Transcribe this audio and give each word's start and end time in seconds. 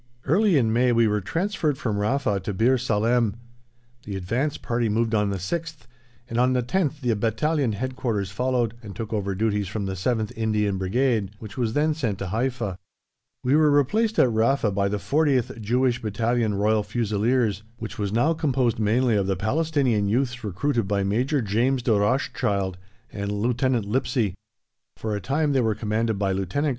Early 0.25 0.57
in 0.57 0.73
May 0.73 0.91
we 0.91 1.07
were 1.07 1.21
transferred 1.21 1.77
from 1.77 1.99
Rafa 1.99 2.39
to 2.39 2.53
Bir 2.55 2.79
Salem. 2.79 3.35
The 4.03 4.15
advance 4.15 4.57
party 4.57 4.89
moved 4.89 5.13
on 5.13 5.29
the 5.29 5.37
6th, 5.37 5.81
and 6.27 6.39
on 6.39 6.53
the 6.53 6.63
10th 6.63 7.01
the 7.01 7.15
Battalion 7.15 7.73
Headquarters 7.73 8.31
followed, 8.31 8.73
and 8.81 8.95
took 8.95 9.13
over 9.13 9.35
duties 9.35 9.67
from 9.67 9.85
the 9.85 9.93
7th 9.93 10.35
Indian 10.35 10.69
Infantry 10.73 10.77
Brigade, 10.79 11.31
which 11.37 11.55
was 11.55 11.73
then 11.73 11.93
sent 11.93 12.17
to 12.17 12.25
Haifa. 12.29 12.79
We 13.43 13.55
were 13.55 13.69
replaced 13.69 14.17
at 14.17 14.31
Rafa 14.31 14.71
by 14.71 14.87
the 14.87 14.97
40th 14.97 15.61
(Jewish) 15.61 16.01
Battalion 16.01 16.55
Royal 16.55 16.81
Fusiliers, 16.81 17.61
which 17.77 17.99
was 17.99 18.11
now 18.11 18.33
composed 18.33 18.79
mainly 18.79 19.15
of 19.15 19.27
the 19.27 19.35
Palestinian 19.35 20.07
youths 20.07 20.43
recruited 20.43 20.87
by 20.87 21.03
Major 21.03 21.43
James 21.43 21.83
de 21.83 21.93
Rothschild 21.93 22.75
and 23.11 23.31
Lieutenant 23.31 23.85
Lipsey. 23.85 24.33
For 24.97 25.15
a 25.15 25.21
time 25.21 25.51
they 25.53 25.61
were 25.61 25.75
commanded 25.75 26.17
by 26.17 26.31
Lieut. 26.31 26.55